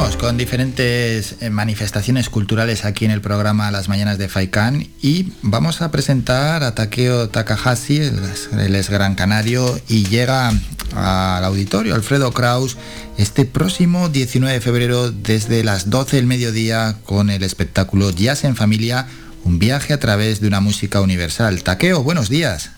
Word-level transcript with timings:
Seguimos 0.00 0.16
con 0.16 0.38
diferentes 0.38 1.42
eh, 1.42 1.50
manifestaciones 1.50 2.30
culturales 2.30 2.86
aquí 2.86 3.04
en 3.04 3.10
el 3.10 3.20
programa 3.20 3.70
Las 3.70 3.90
Mañanas 3.90 4.16
de 4.16 4.30
Faikan 4.30 4.86
y 5.02 5.34
vamos 5.42 5.82
a 5.82 5.90
presentar 5.90 6.62
a 6.62 6.74
Takeo 6.74 7.28
Takahashi, 7.28 7.98
el 7.98 8.74
es 8.76 8.88
gran 8.88 9.14
canario, 9.14 9.78
y 9.88 10.06
llega 10.06 10.54
al 10.96 11.44
auditorio 11.44 11.94
Alfredo 11.94 12.32
Kraus 12.32 12.78
este 13.18 13.44
próximo 13.44 14.08
19 14.08 14.54
de 14.54 14.60
febrero 14.62 15.10
desde 15.10 15.62
las 15.64 15.90
12 15.90 16.16
del 16.16 16.26
mediodía 16.26 16.96
con 17.04 17.28
el 17.28 17.42
espectáculo 17.42 18.08
Jazz 18.08 18.44
en 18.44 18.56
Familia, 18.56 19.06
un 19.44 19.58
viaje 19.58 19.92
a 19.92 20.00
través 20.00 20.40
de 20.40 20.48
una 20.48 20.60
música 20.60 21.02
universal. 21.02 21.62
Takeo, 21.62 22.02
buenos 22.02 22.30
días. 22.30 22.70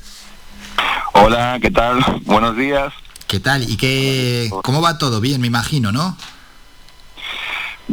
Hola, 1.12 1.58
¿qué 1.62 1.70
tal? 1.70 2.04
Buenos 2.24 2.56
días. 2.56 2.92
¿Qué 3.28 3.38
tal? 3.38 3.62
¿Y 3.70 3.76
qué, 3.76 4.50
cómo 4.64 4.82
va 4.82 4.98
todo? 4.98 5.20
Bien, 5.20 5.40
me 5.40 5.46
imagino, 5.46 5.92
¿no? 5.92 6.16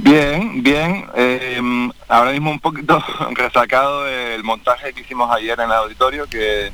Bien, 0.01 0.63
bien. 0.63 1.05
Eh, 1.13 1.61
ahora 2.07 2.31
mismo 2.31 2.51
un 2.51 2.59
poquito 2.59 3.03
resacado 3.31 4.07
el 4.07 4.43
montaje 4.43 4.93
que 4.93 5.01
hicimos 5.01 5.29
ayer 5.29 5.59
en 5.59 5.65
el 5.65 5.73
auditorio, 5.73 6.25
que 6.27 6.71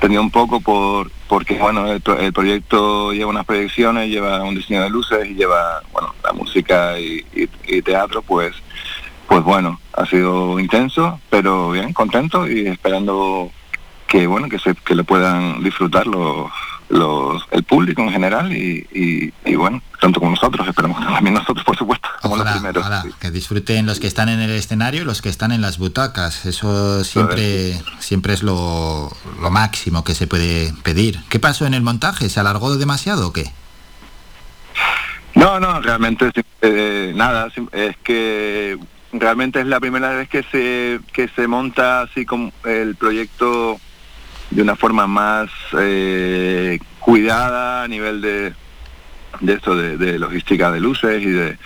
tenía 0.00 0.20
un 0.20 0.30
poco 0.30 0.60
por 0.60 1.10
porque 1.28 1.58
bueno 1.58 1.86
el, 1.92 2.00
proyecto 2.32 3.12
lleva 3.12 3.30
unas 3.30 3.44
proyecciones, 3.44 4.08
lleva 4.08 4.42
un 4.42 4.54
diseño 4.54 4.82
de 4.82 4.90
luces 4.90 5.26
y 5.26 5.34
lleva 5.34 5.82
bueno 5.92 6.14
la 6.22 6.32
música 6.32 6.98
y, 6.98 7.22
teatro, 7.82 8.22
pues 8.22 8.54
pues 9.26 9.42
bueno 9.42 9.80
ha 9.94 10.06
sido 10.06 10.60
intenso, 10.60 11.20
pero 11.30 11.72
bien 11.72 11.92
contento 11.92 12.48
y 12.48 12.68
esperando 12.68 13.50
que 14.06 14.26
bueno 14.26 14.48
que 14.48 14.58
se 14.60 14.74
que 14.74 14.94
lo 14.94 15.02
puedan 15.04 15.62
disfrutar 15.64 16.06
los 16.06 16.50
los, 16.88 17.42
el 17.50 17.62
público 17.64 18.02
en 18.02 18.10
general 18.10 18.52
y, 18.52 19.32
bueno, 19.56 19.82
tanto 20.00 20.20
como 20.20 20.32
nosotros, 20.32 20.66
esperamos 20.66 21.00
también 21.00 21.34
nosotros, 21.34 21.64
por 21.64 21.76
supuesto, 21.76 22.08
como 22.22 22.36
los 22.36 22.50
primeros. 22.50 22.86
Que 23.20 23.30
disfruten 23.30 23.86
los 23.86 24.00
que 24.00 24.06
están 24.06 24.28
en 24.28 24.40
el 24.40 24.50
escenario 24.50 25.02
y 25.02 25.04
los 25.04 25.20
que 25.20 25.28
están 25.28 25.52
en 25.52 25.60
las 25.60 25.78
butacas. 25.78 26.46
Eso 26.46 27.04
siempre, 27.04 27.80
siempre 27.98 28.34
es 28.34 28.42
lo, 28.42 29.10
lo 29.40 29.50
máximo 29.50 30.04
que 30.04 30.14
se 30.14 30.26
puede 30.26 30.72
pedir. 30.82 31.20
¿Qué 31.28 31.38
pasó 31.38 31.66
en 31.66 31.74
el 31.74 31.82
montaje? 31.82 32.28
¿Se 32.28 32.40
alargó 32.40 32.76
demasiado 32.76 33.28
o 33.28 33.32
qué? 33.32 33.50
No, 35.34 35.60
no, 35.60 35.80
realmente 35.80 36.30
eh, 36.62 37.12
nada, 37.14 37.48
es 37.72 37.96
que 37.98 38.78
realmente 39.12 39.60
es 39.60 39.66
la 39.66 39.80
primera 39.80 40.10
vez 40.10 40.28
que 40.28 40.42
se, 40.44 41.00
que 41.12 41.28
se 41.28 41.46
monta 41.46 42.02
así 42.02 42.26
como 42.26 42.52
el 42.64 42.96
proyecto 42.96 43.78
de 44.50 44.62
una 44.62 44.76
forma 44.76 45.06
más 45.06 45.50
eh, 45.78 46.78
cuidada 47.00 47.84
a 47.84 47.88
nivel 47.88 48.20
de, 48.20 48.54
de 49.40 49.52
esto 49.52 49.76
de, 49.76 50.18
logística 50.18 50.70
de 50.70 50.80
luces 50.80 51.22
y 51.22 51.30
de 51.30 51.58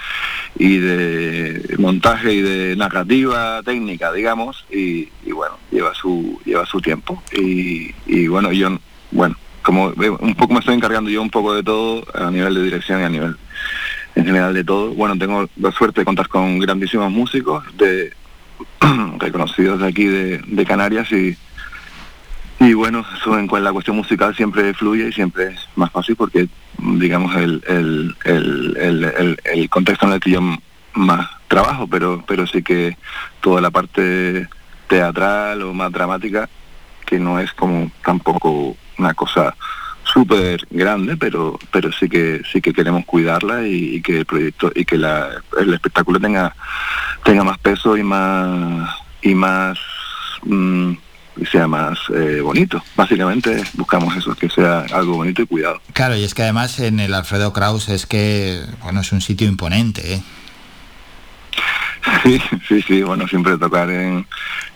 y 0.59 0.79
de 0.79 1.77
montaje 1.79 2.35
y 2.35 2.43
de 2.43 2.77
narrativa 2.77 3.63
técnica 3.63 4.13
digamos 4.13 4.67
y, 4.71 5.09
bueno 5.33 5.57
lleva 5.71 5.95
su 5.95 6.41
lleva 6.45 6.67
su 6.67 6.81
tiempo. 6.81 7.23
Y, 7.33 7.95
y, 8.07 8.27
bueno 8.27 8.53
yo 8.53 8.79
bueno 9.11 9.37
como 9.63 9.87
un 9.87 10.35
poco 10.35 10.55
me 10.55 10.61
estoy 10.61 10.75
encargando 10.75 11.09
yo 11.09 11.23
un 11.23 11.31
poco 11.31 11.55
de 11.55 11.63
todo 11.63 12.05
a 12.15 12.31
nivel 12.31 12.55
de 12.55 12.63
dirección 12.65 13.01
y 13.01 13.05
a 13.05 13.09
nivel 13.09 13.37
en 14.15 14.25
general 14.25 14.53
de 14.53 14.65
todo. 14.65 14.91
Bueno 14.91 15.17
tengo 15.17 15.49
la 15.57 15.71
suerte 15.71 16.01
de 16.01 16.05
contar 16.05 16.29
con 16.29 16.59
grandísimos 16.59 17.11
músicos 17.11 17.65
de 17.77 18.13
reconocidos 19.19 19.81
de 19.81 19.87
aquí 19.87 20.05
de, 20.05 20.39
de 20.47 20.67
Canarias 20.67 21.11
y 21.13 21.37
y 22.63 22.75
bueno, 22.75 23.05
eso 23.17 23.37
en 23.37 23.49
la 23.65 23.73
cuestión 23.73 23.97
musical 23.97 24.37
siempre 24.37 24.73
fluye 24.73 25.09
y 25.09 25.13
siempre 25.13 25.49
es 25.49 25.69
más 25.75 25.91
fácil 25.91 26.15
porque, 26.15 26.49
digamos, 26.79 27.35
el, 27.35 27.61
el, 27.67 28.17
el, 28.25 29.39
el, 29.45 29.69
contexto 29.69 30.07
en 30.07 30.13
el 30.13 30.21
que 30.21 30.31
yo 30.31 30.41
más 30.95 31.29
trabajo, 31.49 31.89
pero, 31.89 32.23
pero 32.25 32.47
sí 32.47 32.63
que 32.63 32.97
toda 33.41 33.61
la 33.61 33.73
parte 33.73 34.47
teatral 34.87 35.63
o 35.63 35.75
más 35.75 35.91
dramática, 35.91 36.49
que 37.05 37.19
no 37.19 37.41
es 37.41 37.53
como 37.53 37.91
tampoco 38.05 38.77
una 38.97 39.13
cosa 39.15 39.57
súper 40.05 40.65
grande, 40.71 41.17
pero 41.17 41.59
pero 41.73 41.91
sí 41.91 42.09
que 42.09 42.43
sí 42.53 42.61
que 42.61 42.73
queremos 42.73 43.05
cuidarla 43.07 43.67
y, 43.67 44.01
que 44.03 44.19
el 44.19 44.25
proyecto 44.25 44.71
y 44.75 44.85
que 44.85 44.99
la, 44.99 45.31
el 45.59 45.75
espectáculo 45.75 46.21
tenga 46.21 46.55
tenga 47.25 47.43
más 47.43 47.59
peso 47.59 47.97
y 47.97 48.03
más 48.03 48.95
y 49.23 49.35
más 49.35 49.79
mm, 50.45 50.93
y 51.37 51.47
sea 51.47 51.67
más 51.67 51.99
eh, 52.15 52.41
bonito. 52.41 52.83
Básicamente 52.97 53.63
buscamos 53.75 54.17
eso, 54.17 54.35
que 54.35 54.49
sea 54.49 54.81
algo 54.93 55.17
bonito 55.17 55.43
y 55.43 55.47
cuidado. 55.47 55.81
Claro, 55.93 56.17
y 56.17 56.25
es 56.25 56.35
que 56.35 56.43
además 56.43 56.79
en 56.81 57.01
el 57.01 57.15
Alfredo 57.15 57.53
Kraus 57.53 57.89
es 57.89 58.07
que, 58.07 58.61
bueno, 58.83 59.01
es 59.01 59.13
un 59.13 59.21
sitio 59.21 59.49
imponente, 59.49 60.15
¿eh? 60.15 60.23
Sí, 62.25 62.41
sí, 62.69 62.83
sí, 62.83 63.03
bueno, 63.03 63.27
siempre 63.29 63.57
tocar 63.57 63.89
en, 63.91 64.27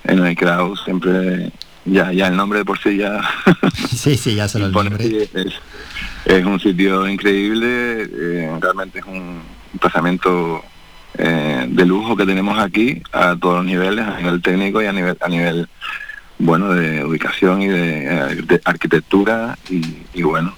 en 0.05 0.25
el 0.25 0.37
Kraus, 0.37 0.83
siempre, 0.85 1.51
ya, 1.85 2.13
ya 2.13 2.29
el 2.29 2.37
nombre 2.37 2.61
de 2.61 2.65
por 2.65 2.79
sí 2.79 2.97
ya... 2.99 3.21
sí, 3.89 4.17
sí, 4.17 4.35
ya 4.35 4.49
se 4.49 4.59
lo 4.59 4.69
nombre. 4.69 5.29
Es, 5.35 5.55
es, 6.25 6.45
un 6.45 6.61
sitio 6.61 7.07
increíble, 7.09 8.03
eh, 8.03 8.59
realmente 8.61 9.01
es 9.01 9.05
un 9.05 9.43
pasamiento 9.81 10.63
eh, 11.19 11.67
de 11.69 11.87
lujo 11.87 12.17
que 12.17 12.27
tenemos 12.27 12.59
aquí 12.59 13.03
a 13.13 13.37
todos 13.37 13.57
los 13.57 13.65
niveles, 13.65 14.07
a 14.07 14.19
nivel 14.19 14.41
técnico 14.41 14.83
y 14.83 14.87
a 14.87 14.93
nivel, 14.93 15.17
a 15.21 15.29
nivel 15.29 15.69
bueno, 16.39 16.73
de 16.73 17.05
ubicación 17.05 17.63
y 17.63 17.69
de, 17.69 18.05
eh, 18.05 18.61
arquitectura 18.65 19.57
y, 19.71 20.23
bueno, 20.23 20.55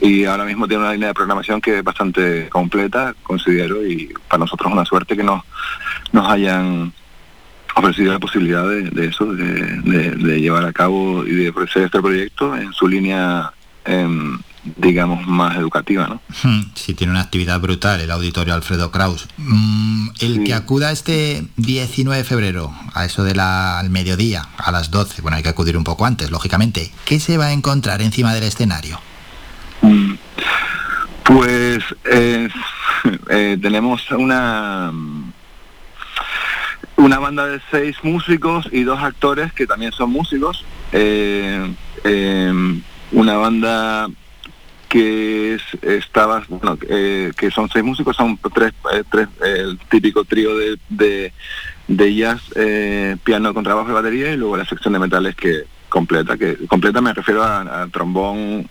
y, 0.00 0.24
ahora 0.24 0.44
mismo 0.44 0.66
tiene 0.68 0.82
una 0.82 0.92
línea 0.92 1.08
de 1.08 1.14
programación 1.14 1.60
que 1.60 1.78
es 1.78 1.84
bastante 1.84 2.48
completa, 2.48 3.14
considero, 3.22 3.86
y 3.86 4.12
para 4.28 4.40
nosotros 4.40 4.68
es 4.68 4.72
una 4.72 4.84
suerte 4.84 5.16
que 5.16 5.22
nos, 5.22 5.42
nos 6.12 6.28
hayan 6.28 6.92
ofrecido 7.74 8.12
la 8.12 8.18
posibilidad 8.18 8.68
de, 8.68 9.06
eso, 9.06 9.26
de, 9.26 10.40
llevar 10.40 10.64
a 10.64 10.72
cabo 10.72 11.24
y 11.24 11.30
de 11.30 11.50
ofrecer 11.50 11.84
este 11.84 12.00
proyecto 12.00 12.56
en 12.56 12.72
su 12.72 12.86
línea 12.86 13.52
em, 13.84 14.38
digamos, 14.64 15.26
más 15.26 15.56
educativa, 15.56 16.06
¿no? 16.06 16.20
Hmm, 16.42 16.62
sí, 16.74 16.94
tiene 16.94 17.12
una 17.12 17.22
actividad 17.22 17.60
brutal 17.60 18.00
el 18.00 18.10
auditorio 18.10 18.54
Alfredo 18.54 18.90
Kraus. 18.90 19.28
Mm, 19.36 20.08
el 20.20 20.44
que 20.44 20.54
acuda 20.54 20.92
este 20.92 21.44
19 21.56 22.18
de 22.18 22.24
febrero, 22.24 22.72
a 22.94 23.04
eso 23.04 23.24
de 23.24 23.34
la, 23.34 23.78
al 23.78 23.90
mediodía, 23.90 24.48
a 24.58 24.70
las 24.70 24.90
12, 24.90 25.22
bueno, 25.22 25.36
hay 25.36 25.42
que 25.42 25.48
acudir 25.48 25.76
un 25.76 25.84
poco 25.84 26.06
antes, 26.06 26.30
lógicamente, 26.30 26.92
¿qué 27.04 27.18
se 27.18 27.38
va 27.38 27.46
a 27.46 27.52
encontrar 27.52 28.02
encima 28.02 28.34
del 28.34 28.44
escenario? 28.44 29.00
Mm, 29.80 30.14
pues 31.24 31.82
eh, 32.04 32.48
eh, 33.30 33.58
tenemos 33.60 34.10
una 34.12 34.92
una 36.96 37.18
banda 37.18 37.48
de 37.48 37.60
seis 37.72 37.96
músicos 38.04 38.68
y 38.70 38.84
dos 38.84 39.02
actores 39.02 39.52
que 39.52 39.66
también 39.66 39.90
son 39.90 40.10
músicos. 40.10 40.64
Eh, 40.92 41.74
una 43.12 43.36
banda 43.36 44.08
que 44.92 45.54
es, 45.54 45.62
estaba, 45.80 46.44
bueno, 46.50 46.76
eh, 46.86 47.32
que 47.34 47.50
son 47.50 47.66
seis 47.70 47.82
músicos, 47.82 48.14
son 48.14 48.38
tres, 48.52 48.74
eh, 48.92 49.02
tres 49.10 49.26
el 49.42 49.78
típico 49.88 50.22
trío 50.22 50.54
de, 50.54 50.78
de, 50.90 51.32
de 51.88 52.14
jazz, 52.14 52.42
eh, 52.56 53.16
piano 53.24 53.54
con 53.54 53.64
trabajo 53.64 53.88
de 53.88 53.94
batería 53.94 54.34
y 54.34 54.36
luego 54.36 54.58
la 54.58 54.66
sección 54.66 54.92
de 54.92 54.98
metales 54.98 55.34
que 55.34 55.62
completa, 55.88 56.36
que 56.36 56.66
completa 56.66 57.00
me 57.00 57.14
refiero 57.14 57.42
a, 57.42 57.88
trombón, 57.90 58.68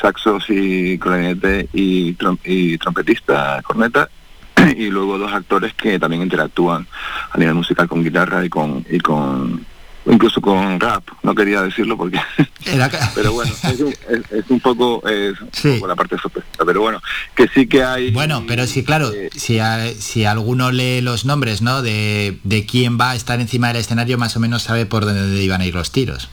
saxos 0.00 0.46
y 0.48 0.98
clarinete 0.98 1.68
y, 1.74 2.16
y 2.44 2.78
trompetista, 2.78 3.60
corneta 3.62 4.08
y 4.74 4.88
luego 4.88 5.18
dos 5.18 5.34
actores 5.34 5.74
que 5.74 5.98
también 5.98 6.22
interactúan 6.22 6.86
a 7.30 7.36
nivel 7.36 7.56
musical 7.56 7.86
con 7.86 8.02
guitarra 8.02 8.42
y 8.42 8.48
con 8.48 8.86
y 8.88 9.00
con 9.00 9.66
incluso 10.10 10.40
con 10.40 10.80
rap, 10.80 11.04
no 11.22 11.34
quería 11.34 11.62
decirlo 11.62 11.96
porque... 11.96 12.20
pero 13.14 13.32
bueno, 13.32 13.52
es 13.62 14.50
un, 14.50 14.60
poco, 14.60 15.02
la 15.06 15.96
parte 15.96 16.18
sorpresa, 16.18 16.46
pero 16.64 16.80
bueno, 16.80 17.00
que 17.34 17.48
sí 17.48 17.66
que 17.66 17.82
hay... 17.82 18.10
Bueno, 18.10 18.44
pero 18.46 18.66
sí, 18.66 18.84
claro, 18.84 19.12
eh, 19.12 19.30
si, 19.34 19.58
si 19.98 20.24
alguno 20.24 20.70
lee 20.70 21.00
los 21.00 21.24
nombres, 21.24 21.62
¿no? 21.62 21.82
De, 21.82 22.38
de 22.44 22.66
quién 22.66 22.98
va 23.00 23.10
a 23.10 23.14
estar 23.14 23.40
encima 23.40 23.68
del 23.68 23.78
escenario, 23.78 24.18
más 24.18 24.36
o 24.36 24.40
menos 24.40 24.62
sabe 24.62 24.86
por 24.86 25.04
dónde 25.04 25.42
iban 25.42 25.60
a 25.60 25.66
ir 25.66 25.74
los 25.74 25.92
tiros. 25.92 26.28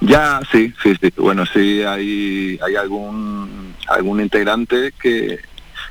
Ya, 0.00 0.40
sí, 0.50 0.72
sí, 0.82 0.94
sí. 1.00 1.12
Bueno, 1.16 1.44
sí 1.46 1.82
hay, 1.82 2.58
hay 2.64 2.76
algún, 2.76 3.74
algún 3.88 4.20
integrante 4.20 4.92
que, 5.00 5.40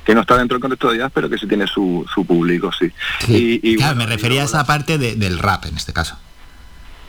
que 0.03 0.15
no 0.15 0.21
está 0.21 0.37
dentro 0.37 0.55
del 0.55 0.61
contexto 0.61 0.91
de 0.91 0.99
jazz, 0.99 1.11
pero 1.13 1.29
que 1.29 1.37
sí 1.37 1.47
tiene 1.47 1.67
su, 1.67 2.05
su 2.13 2.25
público, 2.25 2.71
sí. 2.71 2.91
Y, 3.27 3.75
claro, 3.77 3.95
me 3.95 4.05
refería 4.05 4.41
a 4.41 4.45
esa 4.45 4.65
parte 4.65 4.97
del 4.97 5.39
rap 5.39 5.65
en 5.65 5.77
este 5.77 5.93
caso. 5.93 6.17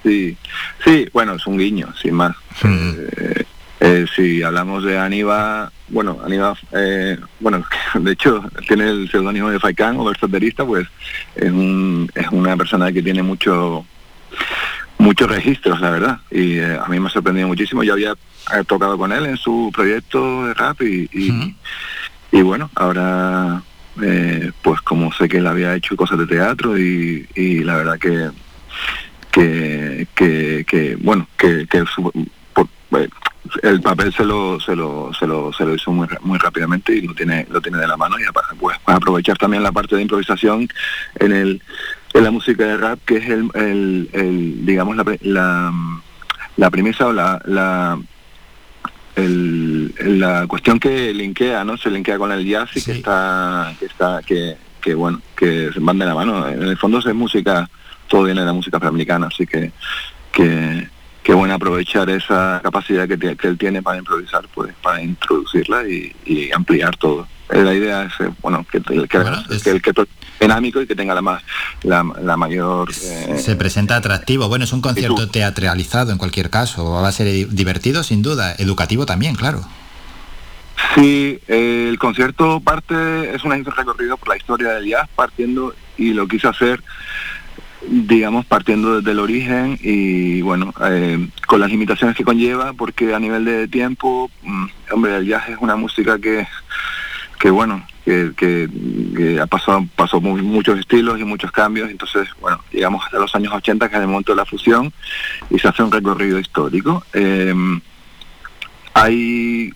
Sí, 0.05 0.37
sí, 0.85 1.09
bueno, 1.15 1.35
es 1.35 1.47
un 1.47 1.57
guiño, 1.57 1.89
sin 2.01 2.15
más. 2.15 2.37
Hmm. 2.63 2.93
Eh, 3.17 3.45
eh, 3.81 4.07
si 4.15 4.43
hablamos 4.43 4.85
de 4.85 4.99
Aníbal, 4.99 5.71
bueno, 5.89 6.21
Aníbal, 6.25 6.57
eh, 6.73 7.19
bueno, 7.41 7.65
de 7.95 8.13
hecho 8.13 8.45
tiene 8.69 8.91
el 8.91 9.11
seudónimo 9.11 9.51
de 9.51 9.59
Faikán 9.59 9.97
o 9.99 10.05
versaterista, 10.05 10.65
pues 10.65 10.87
es, 11.35 11.51
un, 11.51 12.11
es 12.15 12.29
una 12.31 12.55
persona 12.57 12.93
que 12.93 13.03
tiene 13.03 13.23
mucho 13.23 13.87
muchos 14.99 15.29
registros, 15.29 15.81
la 15.81 15.91
verdad, 15.91 16.19
y 16.31 16.61
a 16.61 16.85
mí 16.89 17.01
me 17.01 17.09
ha 17.09 17.11
sorprendido 17.11 17.49
muchísimo. 17.49 17.83
Yo 17.83 17.95
había 17.95 18.15
tocado 18.67 18.97
con 18.97 19.13
él 19.13 19.27
en 19.27 19.37
su 19.37 19.71
proyecto 19.75 20.47
de 20.47 20.55
rap 20.55 20.81
y, 20.83 21.09
y 22.33 22.43
bueno, 22.43 22.71
ahora 22.75 23.63
eh, 24.03 24.51
pues 24.63 24.81
como 24.81 25.13
sé 25.13 25.29
que 25.29 25.39
él 25.39 25.47
había 25.47 25.75
hecho 25.75 25.97
cosas 25.97 26.19
de 26.19 26.27
teatro 26.27 26.77
y, 26.77 27.27
la 27.63 27.77
verdad 27.77 27.99
que 27.99 28.31
que, 29.35 30.65
que, 30.67 30.97
bueno 31.01 31.27
que, 31.37 31.67
que 31.67 31.79
eh, 31.79 33.09
el 33.63 33.81
papel 33.83 34.13
se 34.13 34.25
lo, 34.25 34.61
se 34.61 34.75
lo, 34.75 35.13
se 35.13 35.27
lo, 35.27 35.53
se 35.53 35.65
lo 35.65 35.75
hizo 35.75 35.91
muy, 35.91 36.09
muy 36.21 36.39
rápidamente 36.39 36.95
y 36.95 37.03
lo 37.03 37.15
tiene, 37.15 37.47
lo 37.51 37.61
tiene 37.61 37.79
de 37.79 37.89
la 37.89 37.97
mano 37.97 38.17
y 38.19 38.23
pues, 38.59 38.77
aprovechar 38.87 39.37
también 39.37 39.63
la 39.63 39.73
parte 39.73 39.97
de 39.97 40.03
improvisación 40.03 40.69
en 41.17 41.33
el 41.33 41.63
en 42.15 42.25
la 42.25 42.31
música 42.31 42.65
de 42.65 42.77
rap 42.77 43.01
que 43.05 43.17
es 43.17 43.29
el, 43.29 44.09
el, 44.13 44.65
digamos 44.65 44.97
la, 44.97 45.05
la, 45.23 45.73
la 46.57 46.71
premisa 46.71 47.09
o 47.09 47.13
la, 47.13 47.43
la 47.45 47.99
el, 49.17 49.95
la 50.19 50.47
cuestión 50.47 50.79
que 50.81 51.13
linkea, 51.13 51.65
¿no? 51.65 51.77
Se 51.77 51.91
linkea 51.91 52.19
con 52.19 52.33
el 52.33 52.47
jazz 52.47 52.71
y 52.77 52.83
que 52.83 52.93
está, 52.93 53.75
que 53.79 53.87
está, 53.87 54.21
que, 54.25 54.57
que 54.85 54.95
bueno, 54.95 55.21
que 55.35 55.71
se 55.73 55.81
van 55.81 55.99
de 55.99 56.05
la 56.05 56.15
mano. 56.15 56.47
En 56.47 56.63
el 56.63 56.77
fondo 56.77 56.99
es 56.99 57.15
música, 57.15 57.69
todo 58.07 58.25
viene 58.25 58.41
de 58.41 58.47
la 58.47 58.53
música 58.53 58.77
afroamericana, 58.77 59.29
así 59.29 59.47
que, 59.47 59.73
que, 60.31 60.87
que 61.23 61.33
bueno 61.33 61.55
aprovechar 61.55 62.11
esa 62.11 62.61
capacidad 62.63 63.09
que, 63.09 63.19
que, 63.19 63.49
él 63.49 63.57
tiene 63.57 63.83
para 63.83 63.97
improvisar, 63.97 64.45
pues 64.55 64.75
para 64.83 65.03
introducirla 65.03 65.89
y, 65.89 66.15
y 66.27 66.53
ampliar 66.53 66.95
todo. 66.97 67.27
La 67.49 67.73
idea 67.73 68.05
es, 68.05 68.13
eh, 68.21 68.31
bueno, 68.43 68.67
que, 68.71 68.81
que, 68.83 69.09
que 69.09 69.71
el 69.71 69.83
que 69.83 69.93
dinámico 70.41 70.83
y 70.83 70.87
que 70.87 70.95
tenga 70.95 71.15
la 71.15 71.23
más 71.23 71.43
la, 71.83 72.03
mayor 72.37 72.91
eh, 72.91 73.39
se 73.39 73.57
presenta 73.57 73.97
atractivo. 73.97 74.49
Bueno 74.49 74.65
es 74.65 74.73
un 74.73 74.83
concierto 74.83 75.29
teatralizado 75.29 76.13
en 76.13 76.19
cualquier 76.19 76.51
caso. 76.51 76.91
Va 76.91 77.09
a 77.09 77.13
ser 77.13 77.49
divertido 77.49 78.03
sin 78.03 78.21
duda. 78.21 78.55
Educativo 78.59 79.07
también 79.07 79.35
claro 79.35 79.65
sí 80.95 81.39
el 81.49 81.99
concierto 81.99 82.61
parte 82.61 83.35
es 83.35 83.45
un 83.45 83.65
recorrido 83.65 84.17
por 84.17 84.29
la 84.29 84.37
historia 84.37 84.71
del 84.73 84.87
jazz 84.87 85.09
partiendo 85.15 85.75
y 85.97 86.13
lo 86.13 86.27
quise 86.27 86.49
hacer 86.49 86.83
digamos 87.87 88.47
partiendo 88.47 88.97
desde 88.97 89.11
el 89.11 89.19
origen 89.19 89.79
y 89.83 90.41
bueno 90.43 90.73
eh, 90.89 91.29
con 91.47 91.61
las 91.61 91.71
limitaciones 91.71 92.17
que 92.17 92.25
conlleva 92.25 92.73
porque 92.73 93.15
a 93.15 93.19
nivel 93.19 93.45
de 93.45 93.69
tiempo 93.69 94.31
mm, 94.43 94.67
hombre 94.93 95.17
el 95.17 95.27
jazz 95.27 95.49
es 95.49 95.59
una 95.61 95.77
música 95.77 96.19
que 96.19 96.47
que 97.39 97.51
bueno 97.51 97.87
que, 98.05 99.39
ha 99.41 99.47
pasado 99.47 99.87
pasó 99.97 100.21
muchos 100.21 100.79
estilos 100.79 101.19
y 101.19 101.25
muchos 101.25 101.51
cambios 101.53 101.91
entonces 101.91 102.29
bueno 102.41 102.61
llegamos 102.71 103.05
a 103.13 103.19
los 103.19 103.35
años 103.35 103.53
80 103.53 103.89
que 103.89 103.97
es 103.97 104.01
el 104.01 104.09
momento 104.09 104.33
de 104.33 104.37
la 104.37 104.45
fusión 104.45 104.93
y 105.51 105.59
se 105.59 105.69
hace 105.69 105.83
un 105.83 105.93
recorrido 105.93 106.39
histórico. 106.39 107.05
Eh, 107.13 107.55
hay 108.95 109.73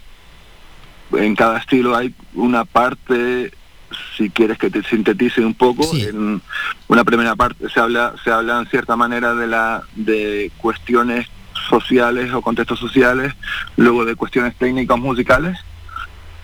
en 1.13 1.35
cada 1.35 1.59
estilo 1.59 1.97
hay 1.97 2.15
una 2.35 2.65
parte 2.65 3.53
si 4.17 4.31
quieres 4.31 4.59
que 4.59 4.71
te 4.71 4.83
sintetice 4.83 5.45
un 5.45 5.55
poco 5.55 5.85
en 5.97 6.43
una 6.89 7.05
primera 7.05 7.35
parte 7.37 7.69
se 7.71 7.81
habla 7.81 8.15
se 8.23 8.31
habla 8.31 8.59
en 8.59 8.67
cierta 8.67 8.97
manera 8.97 9.35
de 9.35 9.47
la 9.47 9.83
de 9.95 10.51
cuestiones 10.59 11.27
sociales 11.69 12.33
o 12.33 12.43
contextos 12.43 12.79
sociales 12.79 13.35
luego 13.77 14.05
de 14.05 14.15
cuestiones 14.15 14.55
técnicas 14.57 14.99
musicales 14.99 15.59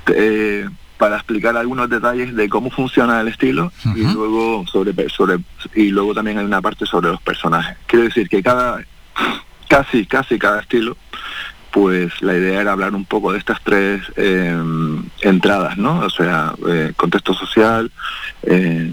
eh, 0.07 0.69
para 0.99 1.17
explicar 1.17 1.57
algunos 1.57 1.91
detalles 1.91 2.35
de 2.35 2.49
cómo 2.49 2.71
funciona 2.71 3.21
el 3.21 3.29
estilo 3.29 3.73
y 3.95 4.05
luego 4.05 4.65
sobre 4.67 5.09
sobre 5.09 5.39
y 5.75 5.89
luego 5.91 6.15
también 6.15 6.39
hay 6.39 6.45
una 6.45 6.63
parte 6.63 6.87
sobre 6.87 7.11
los 7.11 7.21
personajes. 7.21 7.77
Quiero 7.87 8.05
decir 8.05 8.29
que 8.29 8.43
cada 8.43 8.83
casi 9.69 10.07
casi 10.07 10.39
cada 10.39 10.61
estilo 10.61 10.97
pues 11.75 12.23
la 12.23 12.35
idea 12.35 12.61
era 12.61 12.71
hablar 12.71 12.95
un 12.95 13.05
poco 13.05 13.33
de 13.33 13.39
estas 13.39 13.61
tres 13.65 14.01
eh, 14.15 14.57
entradas, 15.23 15.77
¿no? 15.77 15.99
O 15.99 16.09
sea, 16.09 16.55
eh, 16.69 16.93
contexto 16.97 17.35
social, 17.35 17.91
eh, 18.45 18.93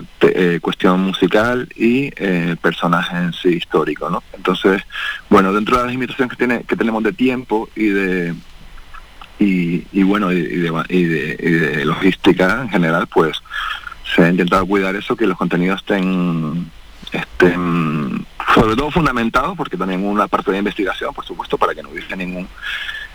cuestión 0.64 1.00
musical 1.02 1.70
y 1.76 2.10
personaje 2.56 3.16
en 3.16 3.34
sí 3.34 3.50
histórico, 3.50 4.10
¿no? 4.10 4.24
Entonces, 4.34 4.82
bueno, 5.30 5.54
dentro 5.54 5.78
de 5.78 5.84
las 5.84 5.92
limitaciones 5.92 6.32
que, 6.32 6.38
tiene, 6.38 6.64
que 6.64 6.76
tenemos 6.76 7.04
de 7.04 7.14
tiempo 7.14 7.70
y 7.76 7.90
de, 7.90 8.34
y, 9.38 10.02
bueno, 10.02 10.32
y 10.32 10.42
de, 10.48 11.86
logística 11.86 12.64
en 12.64 12.70
general, 12.70 13.06
pues 13.06 13.38
se 14.16 14.24
ha 14.24 14.30
intentado 14.30 14.66
cuidar 14.66 14.96
eso, 14.96 15.16
que 15.16 15.28
los 15.28 15.38
contenidos 15.38 15.82
estén, 15.82 16.72
estén 17.12 17.91
sobre 18.54 18.76
todo 18.76 18.92
fundamentados, 18.92 19.56
porque 19.56 19.78
también 19.78 20.04
una 20.04 20.28
parte 20.28 20.52
de 20.52 20.60
investigación, 20.60 21.14
por 21.14 21.26
supuesto, 21.26 21.58
para 21.58 21.74
que 21.74 21.84
no 21.84 21.90
hubiese 21.90 22.16
ningún 22.16 22.48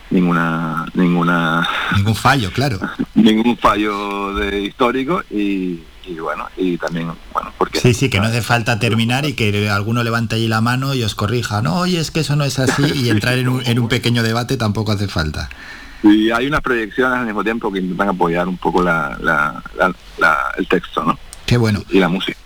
ninguna 0.08 0.86
ninguna 0.94 1.68
ningún 1.96 2.14
fallo 2.14 2.52
claro 2.52 2.78
ningún 3.16 3.56
fallo 3.56 4.34
de 4.34 4.60
histórico 4.60 5.24
y, 5.30 5.80
bueno 6.20 6.46
y 6.56 6.78
también 6.78 7.10
bueno 7.32 7.52
porque 7.58 7.80
sí 7.80 7.92
sí 7.92 8.08
que 8.08 8.20
no 8.20 8.26
hace 8.26 8.40
falta 8.40 8.78
terminar 8.78 9.26
y 9.26 9.32
que 9.32 9.68
alguno 9.68 10.04
levante 10.04 10.36
allí 10.36 10.46
la 10.46 10.60
mano 10.60 10.94
y 10.94 11.02
os 11.02 11.16
corrija 11.16 11.60
no 11.60 11.80
oye 11.80 11.98
es 11.98 12.12
que 12.12 12.20
eso 12.20 12.36
no 12.36 12.44
es 12.44 12.60
así 12.60 12.84
y 12.94 13.10
entrar 13.10 13.36
en 13.36 13.48
un, 13.48 13.66
en 13.66 13.80
un 13.80 13.88
pequeño 13.88 14.22
debate 14.22 14.56
tampoco 14.56 14.92
hace 14.92 15.08
falta 15.08 15.48
y 16.02 16.30
hay 16.30 16.46
unas 16.46 16.60
proyecciones 16.60 17.18
al 17.18 17.26
mismo 17.26 17.42
tiempo 17.42 17.72
que 17.72 17.80
intentan 17.80 18.10
apoyar 18.10 18.46
un 18.48 18.56
poco 18.56 18.82
la, 18.82 19.62
el 20.56 20.68
texto, 20.68 21.04
¿no? 21.04 21.18
Qué 21.46 21.56
bueno. 21.56 21.82
Y 21.90 21.98
la 21.98 22.08
música. 22.08 22.38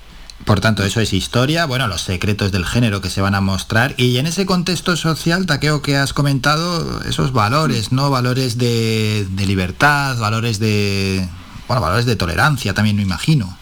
Por 0.51 0.59
tanto, 0.59 0.83
eso 0.83 1.01
es 1.01 1.13
historia, 1.13 1.65
bueno, 1.65 1.87
los 1.87 2.01
secretos 2.01 2.51
del 2.51 2.67
género 2.67 3.01
que 3.01 3.09
se 3.09 3.21
van 3.21 3.37
a 3.37 3.41
mostrar. 3.41 3.95
Y 3.97 4.19
en 4.19 4.27
ese 4.27 4.47
contexto 4.47 4.97
social, 4.97 5.47
Taqueo, 5.47 5.81
que 5.81 5.97
has 5.97 6.13
comentado, 6.13 7.03
esos 7.05 7.33
valores, 7.33 7.93
¿no? 7.93 8.11
Valores 8.11 8.59
de, 8.59 9.29
libertad, 9.47 10.19
valores 10.19 10.59
de. 10.59 11.25
Bueno, 11.69 11.81
valores 11.81 12.05
de 12.05 12.17
tolerancia 12.17 12.75
también, 12.75 12.97
me 12.97 13.03
imagino. 13.03 13.57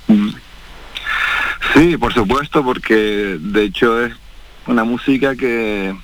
Sí, 1.74 1.98
por 1.98 2.14
supuesto, 2.14 2.64
porque 2.64 3.36
de 3.38 3.64
hecho 3.64 4.02
es 4.02 4.14
una 4.66 4.84
música 4.84 5.36
que. 5.36 5.94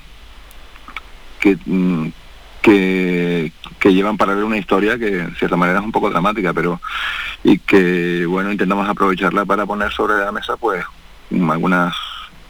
que 1.39 1.57
mm, 1.65 2.09
que, 2.65 3.51
llevan 3.91 4.17
para 4.17 4.33
ver 4.33 4.43
una 4.43 4.57
historia 4.57 4.97
que 4.97 5.19
en 5.19 5.35
cierta 5.35 5.55
manera 5.55 5.79
es 5.79 5.85
un 5.85 5.91
poco 5.91 6.09
dramática, 6.09 6.53
pero 6.53 6.81
y 7.43 7.59
que 7.59 8.25
bueno 8.25 8.51
intentamos 8.51 8.89
aprovecharla 8.89 9.45
para 9.45 9.65
poner 9.65 9.91
sobre 9.91 10.17
la 10.17 10.31
mesa 10.31 10.57
pues 10.57 10.83
algunas 11.31 11.95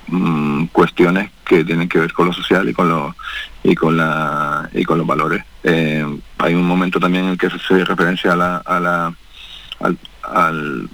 mm, 0.07 0.65
cuestiones 0.67 1.29
que 1.43 1.65
tienen 1.65 1.89
que 1.89 1.99
ver 1.99 2.13
con 2.13 2.27
lo 2.27 2.33
social 2.33 2.67
y 2.69 2.73
con 2.73 2.87
lo 2.87 3.15
y 3.63 3.75
con 3.75 3.97
la 3.97 4.69
y 4.73 4.85
con 4.85 4.97
los 4.97 5.05
valores. 5.05 5.43
Eh, 5.63 6.05
hay 6.37 6.53
un 6.53 6.65
momento 6.65 6.99
también 6.99 7.25
en 7.25 7.31
el 7.31 7.37
que 7.37 7.49
se 7.49 7.57
hace 7.57 7.83
referencia 7.83 8.31
a 8.31 8.35
la, 8.37 8.61
a 8.65 9.13
al, 9.81 9.97
al 10.23 10.89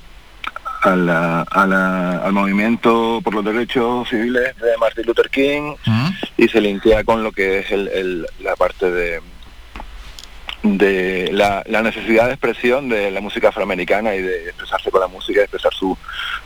a 0.82 0.96
la, 0.96 1.42
a 1.42 1.68
la, 1.68 2.18
al 2.18 2.34
movimiento 2.34 3.22
por 3.24 3.34
los 3.36 3.46
derechos 3.46 4.10
civiles 4.10 4.56
de 4.58 4.78
Martin 4.80 5.06
Luther 5.06 5.30
King 5.30 5.76
y 6.38 6.48
se 6.48 6.60
linkea 6.60 7.04
con 7.04 7.24
lo 7.24 7.32
que 7.32 7.60
es 7.60 7.72
el, 7.72 8.26
la 8.40 8.56
parte 8.56 8.90
de 8.90 9.22
de 10.64 11.30
la, 11.32 11.64
necesidad 11.82 12.28
de 12.28 12.34
expresión 12.34 12.88
de 12.88 13.10
la 13.10 13.20
música 13.20 13.50
afroamericana 13.50 14.14
y 14.14 14.22
de 14.22 14.50
expresarse 14.50 14.92
con 14.92 15.02
la 15.02 15.08
música 15.08 15.40
y 15.40 15.44
expresar 15.44 15.74
su, 15.74 15.98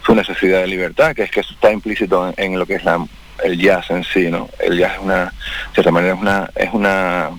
su 0.06 0.16
necesidad 0.16 0.62
de 0.62 0.68
libertad, 0.68 1.14
que 1.14 1.24
es 1.24 1.32
que 1.32 1.42
está 1.42 1.72
implícito 1.72 2.34
en, 2.38 2.58
lo 2.58 2.66
que 2.66 2.76
es 2.76 2.86
la, 2.86 3.06
el 3.44 3.60
jazz 3.60 3.90
en 3.90 4.04
sí, 4.06 4.32
¿no? 4.32 4.50
El 4.60 4.78
jazz 4.78 4.94
es 4.94 5.00
una, 5.00 5.26
de 5.26 5.32
cierta 5.74 5.92
manera 5.92 6.14
es 6.14 6.22
una, 6.22 6.50
es 6.56 6.74
una 6.74 7.30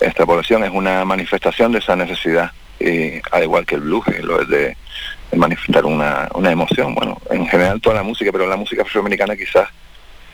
extrapolación, 0.00 0.64
es 0.64 0.70
una 0.70 1.04
manifestación 1.04 1.70
de 1.72 1.78
esa 1.78 1.94
necesidad, 1.94 2.50
y, 2.80 3.20
al 3.30 3.44
igual 3.44 3.64
que 3.64 3.76
el 3.76 3.82
blues, 3.82 4.04
lo 4.22 4.42
es 4.42 4.48
de, 4.48 4.76
manifestar 5.36 5.84
una, 5.84 6.28
una 6.34 6.50
emoción, 6.50 6.94
bueno, 6.94 7.20
en 7.30 7.46
general 7.46 7.80
toda 7.80 7.96
la 7.96 8.02
música, 8.02 8.30
pero 8.32 8.46
la 8.46 8.56
música 8.56 8.82
afroamericana 8.82 9.36
quizás 9.36 9.68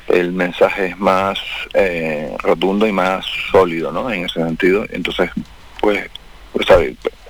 el 0.09 0.33
mensaje 0.33 0.87
es 0.87 0.99
más 0.99 1.39
eh, 1.75 2.35
rotundo 2.39 2.87
y 2.87 2.93
más 2.93 3.25
sólido, 3.51 3.93
¿no? 3.93 4.11
En 4.11 4.25
ese 4.25 4.43
sentido. 4.43 4.85
Entonces, 4.91 5.31
pues, 5.81 6.09
pues 6.53 6.67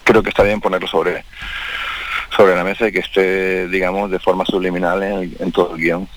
creo 0.04 0.22
que 0.22 0.30
está 0.30 0.42
bien 0.42 0.60
ponerlo 0.60 0.88
sobre 0.88 1.24
sobre 2.36 2.54
la 2.54 2.64
mesa 2.64 2.88
y 2.88 2.92
que 2.92 3.00
esté, 3.00 3.68
digamos, 3.68 4.10
de 4.10 4.18
forma 4.18 4.44
subliminal 4.46 5.02
en, 5.02 5.52
todo 5.52 5.74
el 5.74 5.82
guion. 5.82 6.08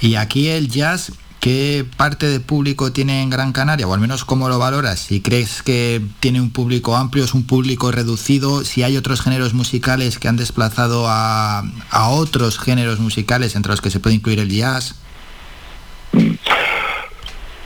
Y 0.00 0.16
aquí 0.16 0.48
el 0.48 0.68
jazz, 0.68 1.12
¿qué 1.42 1.84
parte 1.96 2.26
de 2.26 2.38
público 2.38 2.92
tiene 2.92 3.20
en 3.20 3.28
Gran 3.28 3.52
Canaria? 3.52 3.88
O 3.88 3.92
al 3.92 4.00
menos 4.00 4.24
cómo 4.24 4.48
lo 4.48 4.60
valoras. 4.60 5.00
Si 5.00 5.20
crees 5.20 5.62
que 5.62 6.00
tiene 6.20 6.40
un 6.40 6.52
público 6.52 6.96
amplio, 6.96 7.24
es 7.24 7.34
un 7.34 7.48
público 7.48 7.90
reducido, 7.90 8.64
si 8.64 8.84
hay 8.84 8.96
otros 8.96 9.20
géneros 9.20 9.52
musicales 9.52 10.20
que 10.20 10.28
han 10.28 10.36
desplazado 10.36 11.06
a, 11.08 11.64
otros 12.10 12.60
géneros 12.60 13.00
musicales 13.00 13.56
entre 13.56 13.72
los 13.72 13.80
que 13.80 13.90
se 13.90 13.98
puede 13.98 14.14
incluir 14.14 14.38
el 14.38 14.50
jazz. 14.50 14.94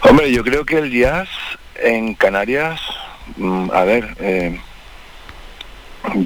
Hombre, 0.01 0.33
yo 0.33 0.43
creo 0.43 0.65
que 0.65 0.79
el 0.79 0.91
jazz 0.91 1.29
en 1.75 2.15
Canarias, 2.15 2.81
mm, 3.37 3.71
a 3.75 3.85
ver, 3.85 4.17
eh, 4.21 4.59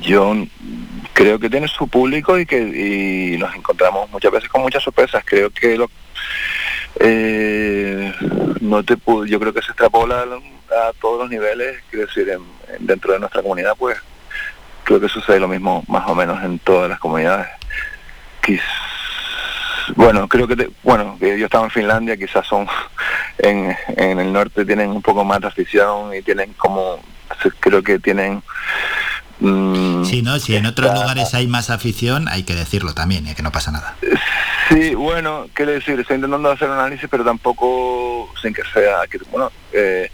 yo 0.02 0.36
creo 1.14 1.40
que 1.40 1.50
tiene 1.50 1.66
su 1.66 1.88
público 1.88 2.38
y 2.38 2.46
que 2.46 3.36
nos 3.40 3.52
encontramos 3.56 4.08
muchas 4.10 4.30
veces 4.30 4.48
con 4.48 4.62
muchas 4.62 4.84
sorpresas. 4.84 5.24
Creo 5.26 5.50
que 5.50 5.76
lo, 5.76 5.90
eh, 6.98 8.12
no 8.60 8.82
te 8.82 8.96
yo 9.26 9.40
creo 9.40 9.52
que 9.52 9.62
se 9.62 9.68
extrapola 9.68 10.22
a, 10.22 10.92
todos 11.00 11.20
los 11.20 11.30
niveles, 11.30 11.82
quiero 11.90 12.06
decir, 12.06 12.38
dentro 12.78 13.12
de 13.12 13.20
nuestra 13.20 13.42
comunidad, 13.42 13.74
pues 13.78 13.98
creo 14.84 15.00
que 15.00 15.08
sucede 15.08 15.40
lo 15.40 15.48
mismo 15.48 15.84
más 15.88 16.08
o 16.08 16.14
menos 16.14 16.42
en 16.42 16.58
todas 16.58 16.88
las 16.88 16.98
comunidades. 16.98 17.48
bueno, 19.96 20.28
creo 20.28 20.46
que, 20.46 20.70
bueno, 20.82 21.16
que 21.18 21.38
yo 21.38 21.46
estaba 21.46 21.64
en 21.64 21.70
Finlandia, 21.70 22.16
quizás 22.16 22.46
son, 22.46 22.66
en, 23.38 23.76
en 23.96 24.20
el 24.20 24.32
norte 24.32 24.64
tienen 24.64 24.90
un 24.90 25.02
poco 25.02 25.24
más 25.24 25.40
de 25.40 25.48
afición 25.48 26.14
y 26.14 26.22
tienen 26.22 26.52
como, 26.54 27.00
creo 27.60 27.82
que 27.82 27.98
tienen 27.98 28.42
Mm, 29.40 30.04
sí, 30.04 30.22
¿no? 30.22 30.38
Si 30.38 30.54
en 30.54 30.66
otros 30.66 30.92
lugares 30.94 31.34
hay 31.34 31.46
más 31.46 31.70
afición, 31.70 32.28
hay 32.28 32.42
que 32.42 32.54
decirlo 32.54 32.92
también, 32.92 33.26
y 33.26 33.30
¿eh? 33.30 33.34
que 33.34 33.42
no 33.42 33.50
pasa 33.50 33.72
nada. 33.72 33.96
Bueno, 35.22 35.50
quiero 35.52 35.72
decir, 35.72 36.00
estoy 36.00 36.16
intentando 36.16 36.50
hacer 36.50 36.66
un 36.66 36.78
análisis, 36.78 37.06
pero 37.10 37.22
tampoco 37.22 38.32
sin 38.40 38.54
que 38.54 38.62
sea... 38.72 39.06
Que, 39.06 39.18
bueno, 39.30 39.52
eh, 39.70 40.10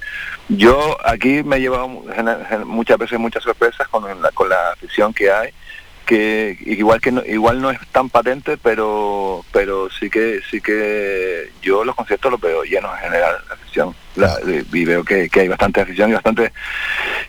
yo 0.49 0.97
aquí 1.05 1.45
me 1.45 1.59
he 1.59 1.61
llevado 1.61 1.87
muchas 1.87 2.99
veces 2.99 3.17
muchas 3.17 3.45
sorpresas 3.45 3.87
con 3.87 4.21
la, 4.21 4.33
con 4.33 4.49
la 4.49 4.73
afición 4.73 5.15
que 5.15 5.31
hay 5.31 5.51
que 6.07 6.57
igual 6.61 7.01
que 7.01 7.13
no, 7.13 7.23
igual 7.25 7.61
no 7.61 7.71
es 7.71 7.81
tan 7.89 8.09
patente 8.09 8.57
pero 8.57 9.45
pero 9.53 9.91
sí 9.91 10.09
que 10.09 10.41
sí 10.49 10.61
que 10.61 11.51
yo 11.61 11.85
los 11.85 11.97
conciertos 11.97 12.31
los 12.31 12.41
veo 12.41 12.63
llenos 12.63 12.93
en 12.95 13.11
general 13.11 13.37
la 13.49 13.55
afición. 13.55 13.95
Y 14.73 14.85
veo 14.85 15.05
que, 15.05 15.29
hay 15.33 15.49
bastante 15.49 15.81
afición 15.81 16.11
y 16.11 16.15
bastante 16.15 16.53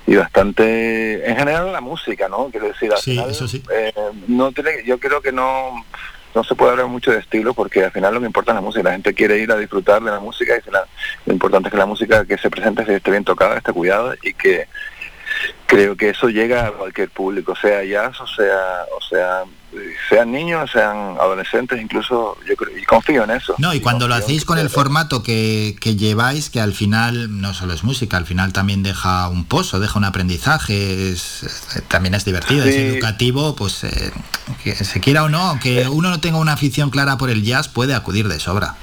y 0.05 0.15
bastante 0.15 1.27
en 1.27 1.35
general 1.35 1.71
la 1.71 1.81
música 1.81 2.29
no 2.29 2.49
quiero 2.51 2.67
decir 2.67 2.91
sí, 3.01 3.19
eso 3.27 3.47
sí. 3.47 3.63
Eh, 3.73 3.91
no 4.27 4.51
tiene 4.51 4.83
yo 4.85 4.99
creo 4.99 5.21
que 5.21 5.31
no 5.31 5.83
no 6.37 6.43
se 6.43 6.53
puede 6.53 6.71
hablar 6.71 6.85
mucho 6.85 7.09
de 7.09 7.17
estilo 7.17 7.55
porque 7.55 7.83
al 7.83 7.91
final 7.91 8.13
lo 8.13 8.19
que 8.19 8.27
importa 8.27 8.51
es 8.51 8.55
la 8.55 8.61
música. 8.61 8.83
La 8.83 8.91
gente 8.91 9.15
quiere 9.15 9.39
ir 9.39 9.51
a 9.51 9.57
disfrutar 9.57 10.03
de 10.03 10.11
la 10.11 10.19
música 10.19 10.55
y 10.55 10.61
lo 11.25 11.33
importante 11.33 11.69
es 11.69 11.71
que 11.71 11.79
la 11.79 11.87
música 11.87 12.25
que 12.25 12.37
se 12.37 12.51
presente 12.51 12.83
esté 12.95 13.09
bien 13.09 13.23
tocada 13.23 13.57
esté 13.57 13.73
cuidada 13.73 14.13
y 14.21 14.35
que 14.35 14.67
creo 15.65 15.97
que 15.97 16.09
eso 16.09 16.29
llega 16.29 16.67
a 16.67 16.71
cualquier 16.71 17.09
público, 17.09 17.55
sea 17.55 17.83
jazz 17.83 18.21
o 18.21 18.27
sea, 18.27 18.85
o 18.95 19.01
sea, 19.01 19.45
sean 20.09 20.31
niños, 20.31 20.71
sean 20.71 21.17
adolescentes, 21.19 21.81
incluso 21.81 22.37
yo 22.47 22.55
creo, 22.55 22.77
y 22.77 22.83
confío 22.83 23.23
en 23.23 23.31
eso. 23.31 23.55
No, 23.57 23.73
y 23.73 23.81
cuando 23.81 24.07
lo 24.07 24.15
hacéis 24.15 24.45
con 24.45 24.57
el 24.57 24.69
formato 24.69 25.21
que, 25.23 25.75
que, 25.79 25.95
lleváis, 25.95 26.49
que 26.49 26.61
al 26.61 26.73
final 26.73 27.41
no 27.41 27.53
solo 27.53 27.73
es 27.73 27.83
música, 27.83 28.17
al 28.17 28.25
final 28.25 28.53
también 28.53 28.83
deja 28.83 29.27
un 29.27 29.45
pozo, 29.45 29.79
deja 29.79 29.99
un 29.99 30.05
aprendizaje, 30.05 31.13
también 31.87 32.15
es 32.15 32.25
divertido, 32.25 32.65
es 32.65 32.75
educativo, 32.75 33.55
pues 33.55 33.83
eh, 33.83 34.11
que 34.63 34.75
se 34.75 34.99
quiera 35.01 35.23
o 35.23 35.29
no, 35.29 35.59
que 35.61 35.87
uno 35.87 36.09
no 36.09 36.21
tenga 36.21 36.37
una 36.37 36.53
afición 36.53 36.89
clara 36.89 37.17
por 37.17 37.29
el 37.29 37.43
jazz, 37.43 37.67
puede 37.67 37.93
acudir 37.93 38.27
de 38.27 38.39
sobra. 38.39 38.75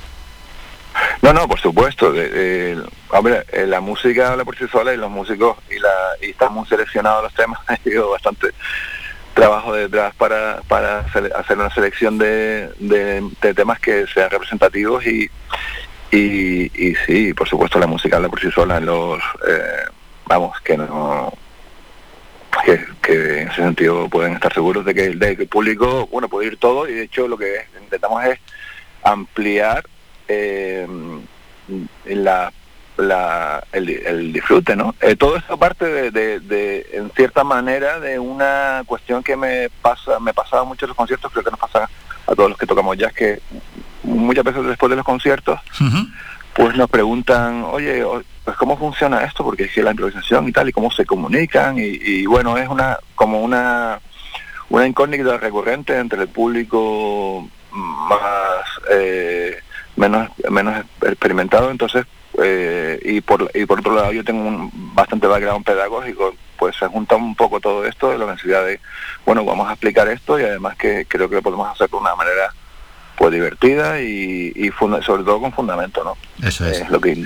No, 1.22 1.32
no, 1.32 1.48
por 1.48 1.58
supuesto. 1.58 2.08
hombre, 2.08 3.44
eh, 3.52 3.66
la 3.66 3.80
música 3.80 4.32
habla 4.32 4.44
por 4.44 4.56
sí 4.56 4.66
sola 4.70 4.92
y 4.92 4.96
los 4.96 5.10
músicos 5.10 5.56
y, 5.70 5.78
la, 5.78 5.88
y 6.20 6.30
están 6.30 6.52
muy 6.52 6.66
seleccionados 6.66 7.24
los 7.24 7.34
temas. 7.34 7.58
Ha 7.66 7.76
sido 7.78 8.10
bastante 8.10 8.48
trabajo 9.34 9.72
detrás 9.72 10.14
para, 10.14 10.62
para 10.68 11.00
hacer 11.00 11.58
una 11.58 11.70
selección 11.74 12.18
de, 12.18 12.70
de, 12.78 13.54
temas 13.54 13.80
que 13.80 14.06
sean 14.06 14.30
representativos 14.30 15.04
y, 15.06 15.28
y, 16.10 16.94
sí, 17.06 17.34
por 17.34 17.48
supuesto 17.48 17.78
la 17.78 17.86
música 17.86 18.16
habla 18.16 18.28
por 18.28 18.40
sí 18.40 18.50
sola. 18.50 18.80
Los, 18.80 19.22
eh, 19.46 19.84
vamos, 20.26 20.58
que 20.60 20.76
no... 20.76 21.32
Que, 22.64 23.40
en 23.42 23.48
ese 23.48 23.56
sentido 23.56 24.08
pueden 24.08 24.34
estar 24.34 24.54
seguros 24.54 24.84
de 24.86 24.94
que, 24.94 25.10
de 25.10 25.36
que 25.36 25.42
el 25.42 25.48
público, 25.48 26.06
bueno, 26.06 26.28
puede 26.28 26.46
ir 26.46 26.56
todo 26.56 26.88
y 26.88 26.94
de 26.94 27.02
hecho 27.02 27.28
lo 27.28 27.36
que 27.36 27.66
intentamos 27.82 28.24
es 28.24 28.38
ampliar 29.02 29.84
eh, 30.28 30.86
la, 32.06 32.50
la, 32.96 33.64
el, 33.72 34.32
disfrute, 34.32 34.76
¿no? 34.76 34.94
Eh, 35.00 35.16
todo 35.16 35.36
esto 35.36 35.56
parte 35.56 36.10
de, 36.10 36.86
en 36.92 37.10
cierta 37.10 37.44
manera, 37.44 38.00
de 38.00 38.18
una 38.18 38.82
cuestión 38.86 39.22
que 39.22 39.36
me 39.36 39.68
pasa, 39.82 40.20
me 40.20 40.34
pasaba 40.34 40.64
mucho 40.64 40.86
en 40.86 40.90
los 40.90 40.96
conciertos, 40.96 41.32
creo 41.32 41.44
que 41.44 41.50
nos 41.50 41.60
pasa 41.60 41.88
a 42.26 42.34
todos 42.34 42.50
los 42.50 42.58
que 42.58 42.66
tocamos 42.66 42.96
jazz, 42.96 43.12
que 43.12 43.40
muchas 44.02 44.44
veces 44.44 44.64
después 44.64 44.90
de 44.90 44.96
los 44.96 45.04
conciertos, 45.04 45.60
pues 46.54 46.76
nos 46.76 46.88
preguntan, 46.88 47.64
oye, 47.64 48.04
pues 48.44 48.56
cómo 48.56 48.76
funciona 48.76 49.24
esto, 49.24 49.42
porque 49.42 49.64
es 49.64 49.76
la 49.78 49.90
improvisación 49.90 50.48
y 50.48 50.52
tal, 50.52 50.68
y 50.68 50.72
cómo 50.72 50.90
se 50.90 51.04
comunican, 51.04 51.76
y, 51.78 52.26
bueno, 52.26 52.56
es 52.56 52.68
una 52.68 52.98
como 53.14 53.40
una 53.40 54.00
una 54.70 54.86
incógnita 54.86 55.36
recurrente 55.36 55.96
entre 55.98 56.22
el 56.22 56.28
público 56.28 57.48
más 57.70 58.64
eh, 58.90 59.58
menos, 59.96 60.30
menos 60.50 60.84
experimentado, 61.02 61.70
entonces, 61.70 62.06
eh, 62.42 62.98
y, 63.02 63.20
por, 63.20 63.50
y 63.54 63.64
por 63.66 63.80
otro 63.80 63.94
lado 63.94 64.12
yo 64.12 64.24
tengo 64.24 64.46
un 64.46 64.70
bastante 64.94 65.26
background 65.26 65.64
pedagógico, 65.64 66.34
pues 66.58 66.76
se 66.76 66.86
junta 66.86 67.16
un 67.16 67.34
poco 67.34 67.60
todo 67.60 67.84
esto 67.84 68.10
de 68.10 68.18
la 68.18 68.26
necesidad 68.26 68.64
de, 68.64 68.80
bueno, 69.24 69.44
vamos 69.44 69.68
a 69.68 69.72
explicar 69.72 70.08
esto 70.08 70.38
y 70.38 70.42
además 70.42 70.76
que 70.76 71.06
creo 71.06 71.28
que 71.28 71.36
lo 71.36 71.42
podemos 71.42 71.68
hacer 71.68 71.88
de 71.88 71.96
una 71.96 72.14
manera 72.14 72.52
pues 73.16 73.32
divertida 73.32 74.00
y, 74.00 74.52
y 74.56 74.70
sobre 75.02 75.22
todo 75.22 75.40
con 75.40 75.52
fundamento, 75.52 76.02
¿no? 76.02 76.16
Eso 76.46 76.66
es. 76.66 76.88
lo 76.90 77.00
que... 77.00 77.24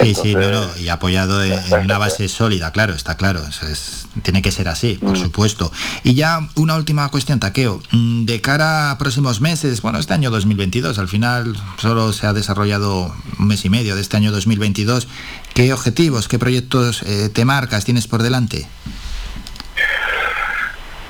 Sí, 0.00 0.14
sí, 0.14 0.34
y 0.78 0.88
apoyado 0.88 1.42
en, 1.44 1.60
una 1.82 1.98
base 1.98 2.28
sólida, 2.28 2.72
claro, 2.72 2.94
está 2.94 3.16
claro. 3.16 3.42
Es, 3.46 4.06
tiene 4.22 4.42
que 4.42 4.50
ser 4.50 4.68
así, 4.68 4.94
por 4.94 5.12
mm. 5.12 5.22
supuesto. 5.22 5.72
Y 6.04 6.14
ya 6.14 6.48
una 6.56 6.76
última 6.76 7.08
cuestión, 7.10 7.40
Taqueo. 7.40 7.82
Mm, 7.92 8.24
de 8.24 8.40
cara 8.40 8.90
a 8.90 8.98
próximos 8.98 9.40
meses, 9.40 9.82
bueno, 9.82 9.98
este 9.98 10.14
año 10.14 10.30
2022, 10.30 10.98
al 10.98 11.08
final 11.08 11.56
solo 11.78 12.12
se 12.12 12.26
ha 12.26 12.32
desarrollado 12.32 13.14
un 13.38 13.46
mes 13.46 13.64
y 13.64 13.70
medio 13.70 13.94
de 13.94 14.00
este 14.00 14.16
año 14.16 14.32
2022. 14.32 15.08
¿Qué 15.54 15.72
objetivos, 15.72 16.28
qué 16.28 16.38
proyectos 16.38 17.02
eh, 17.02 17.28
te 17.28 17.44
marcas, 17.44 17.84
tienes 17.84 18.06
por 18.06 18.22
delante? 18.22 18.66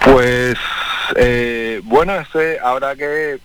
Pues, 0.04 0.56
eh, 1.16 1.80
bueno, 1.84 2.12
ahora 2.62 2.96
que 2.96 3.38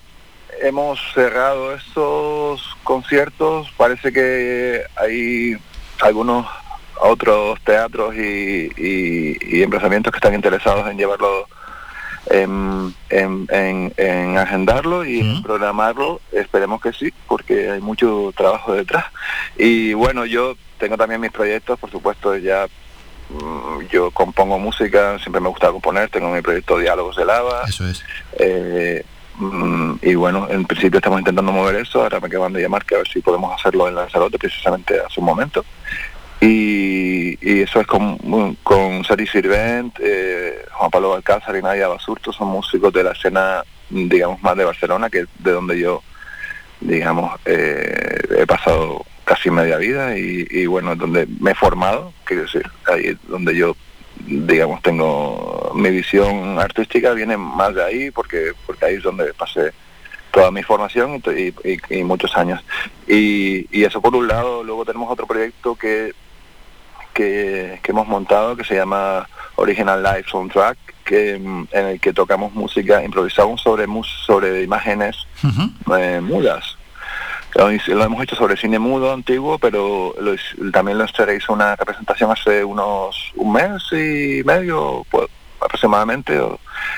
hemos 0.67 1.00
cerrado 1.13 1.74
estos 1.75 2.75
conciertos, 2.84 3.72
parece 3.77 4.12
que 4.12 4.84
hay 4.95 5.57
algunos 6.01 6.48
otros 7.00 7.60
teatros 7.62 8.15
y, 8.15 8.72
y, 8.77 9.62
emplazamientos 9.62 10.12
que 10.12 10.17
están 10.17 10.34
interesados 10.34 10.89
en 10.89 10.98
llevarlo, 10.98 11.48
en, 12.29 12.95
en, 13.10 14.38
agendarlo 14.38 15.05
y 15.05 15.19
en 15.19 15.43
programarlo. 15.43 16.22
Esperemos 16.31 16.81
que 16.81 16.93
sí, 16.93 17.13
porque 17.27 17.69
hay 17.69 17.81
mucho 17.81 18.34
trabajo 18.36 18.74
detrás. 18.74 19.05
Y 19.57 19.93
bueno, 19.93 20.25
yo 20.25 20.55
tengo 20.79 20.98
también 20.98 21.22
mis 21.22 21.31
proyectos, 21.31 21.77
por 21.79 21.91
supuesto, 21.91 22.36
ya 22.38 22.67
mm, 23.29 23.88
yo 23.91 24.10
compongo 24.12 24.57
música, 24.57 25.19
siempre 25.19 25.41
me 25.41 25.50
gusta 25.50 25.72
componer, 25.72 26.10
tengo 26.10 26.29
mi 26.31 26.41
proyecto 26.41 26.79
Diálogos 26.79 27.17
de 27.17 27.25
Lava. 27.25 27.63
Eso 27.67 27.88
es. 27.88 28.03
Eh, 28.39 29.03
Mm, 29.05 29.14
y 30.01 30.15
bueno, 30.15 30.48
en 30.50 30.65
principio 30.65 31.00
estamos 31.00 31.20
intentando 31.20 31.51
mover 31.51 31.75
eso, 31.75 32.01
ahora 32.01 32.20
me 32.20 32.27
acaban 32.27 32.54
de 32.54 32.62
llamar 32.62 32.86
que 32.86 32.96
a 32.96 33.00
ver 33.00 33.08
si 33.08 33.22
podemos 33.22 33.54
hacerlo 33.54 33.88
en 33.88 33.96
Lanzarote 33.96 34.39
precisamente 34.39 35.00
a 35.00 35.10
su 35.10 35.22
momento. 35.22 35.65
Y, 36.39 37.38
eso 37.62 37.82
es 37.82 37.88
con, 37.88 38.18
con 38.63 39.04
Sari 39.04 39.25
Sirvent, 39.27 39.98
eh, 40.00 40.65
Juan 40.72 40.92
Pablo 40.92 41.10
Balcázar 41.10 41.56
y 41.56 41.62
Nadia 41.62 41.88
Basurto, 41.88 42.32
son 42.32 42.50
músicos 42.50 42.94
de 42.94 43.04
la 43.04 43.12
escena, 43.12 43.63
digamos, 43.89 44.42
más 44.42 44.56
de 44.56 44.65
Barcelona, 44.65 45.10
que 45.10 45.20
es 45.20 45.27
de 45.39 45.51
donde 45.51 45.80
yo, 45.80 46.01
digamos, 46.82 47.39
eh, 47.46 48.20
he 48.38 48.46
pasado 48.46 49.06
casi 49.24 49.50
media 49.50 49.77
vida 49.77 50.18
y, 50.18 50.48
y 50.50 50.65
bueno, 50.68 50.96
donde 50.96 51.27
me 51.39 51.51
he 51.51 51.56
formado, 51.56 52.13
quiero 52.25 52.44
decir, 52.44 52.63
ahí 52.88 53.08
es 53.08 53.18
donde 53.27 53.56
yo 53.56 53.75
digamos, 54.25 54.82
tengo 54.82 55.72
mi 55.75 55.89
visión 55.89 56.60
artística 56.60 57.12
viene 57.13 57.38
más 57.38 57.75
de 57.75 57.84
ahí 57.84 58.12
porque 58.12 58.51
porque 58.65 58.86
ahí 58.86 58.96
es 58.96 59.03
donde 59.03 59.34
pasé 59.34 59.72
toda 60.36 60.51
mi 60.51 60.63
formación 60.63 61.24
y, 61.89 62.03
muchos 62.03 62.36
años. 62.36 62.62
Y, 63.08 63.84
eso 63.84 64.01
por 64.01 64.13
un 64.13 64.27
lado, 64.27 64.65
luego 64.65 64.84
tenemos 64.84 65.10
otro 65.10 65.25
proyecto 65.25 65.75
que, 65.75 66.13
que, 67.13 67.79
hemos 67.88 68.05
montado 68.05 68.58
que 68.58 68.65
se 68.65 68.75
llama 68.75 69.29
Original 69.55 70.03
Live 70.03 70.25
Soundtrack, 70.29 70.77
que, 71.05 71.36
en 71.36 71.67
el 71.72 72.01
que 72.01 72.12
tocamos 72.12 72.53
música, 72.53 73.01
improvisamos 73.01 73.62
sobre, 73.62 73.86
sobre 74.25 74.63
imágenes 74.63 75.15
eh, 75.98 76.20
mudas. 76.22 76.77
Lo, 77.56 77.70
hemos 77.70 78.22
hecho 78.22 78.36
sobre 78.36 78.58
cine 78.58 78.80
mudo 78.80 79.14
antiguo, 79.14 79.58
pero 79.58 80.14
también 80.74 80.98
lo 80.98 81.06
hizo 81.06 81.54
una 81.54 81.78
representación 81.78 82.30
hace 82.30 82.66
unos 82.66 83.32
un 83.36 83.54
mes 83.54 83.82
y 83.94 84.44
medio 84.44 85.06
pues, 85.10 85.28
aproximadamente 85.62 86.38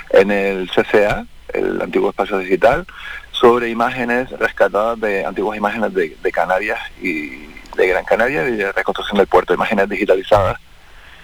en 0.10 0.32
el 0.32 0.68
CCA, 0.72 1.28
el 1.54 1.80
antiguo 1.80 2.10
espacio 2.10 2.40
digital, 2.40 2.88
sobre 3.32 3.70
imágenes 3.70 4.32
rescatadas 4.32 5.00
de 5.00 5.26
antiguas 5.26 5.60
imágenes 5.60 5.94
de, 5.94 6.32
Canarias 6.32 6.80
y 7.04 7.46
de 7.76 7.88
Gran 7.88 8.06
Canaria 8.06 8.50
y 8.50 8.56
de 8.56 8.72
reconstrucción 8.72 9.20
del 9.20 9.28
puerto, 9.28 9.54
imágenes 9.54 9.88
digitalizadas. 9.88 10.58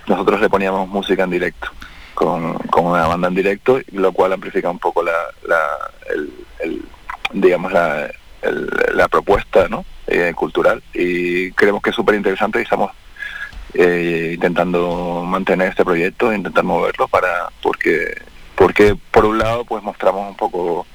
Nosotros 0.05 0.41
le 0.41 0.49
poníamos 0.49 0.87
música 0.87 1.23
en 1.23 1.31
directo, 1.31 1.69
con, 2.13 2.55
una 2.71 3.07
banda 3.07 3.29
en 3.29 3.35
directo, 3.35 3.79
lo 3.93 4.11
cual 4.11 4.33
amplifica 4.33 4.69
un 4.69 4.77
poco 4.77 5.01
la, 5.01 5.11
el, 6.61 6.85
digamos 7.33 7.71
la 7.71 8.11
la 8.93 9.07
propuesta 9.07 9.67
¿no? 9.67 9.85
Eh, 10.07 10.33
cultural 10.35 10.83
y 10.93 11.51
creemos 11.51 11.81
que 11.81 11.91
es 11.91 11.95
súper 11.95 12.15
interesante 12.15 12.59
y 12.59 12.63
estamos 12.63 12.91
eh, 13.73 14.31
intentando 14.35 15.23
mantener 15.25 15.69
este 15.69 15.85
proyecto, 15.85 16.33
intentar 16.33 16.63
moverlo 16.63 17.07
para 17.07 17.49
porque 17.61 18.21
porque 18.55 18.95
por 19.11 19.25
un 19.25 19.39
lado 19.39 19.65
pues 19.65 19.81
mostramos 19.81 20.29
un 20.29 20.35
poco 20.35 20.85